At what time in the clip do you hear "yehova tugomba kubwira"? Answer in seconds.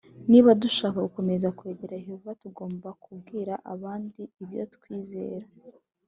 2.01-3.53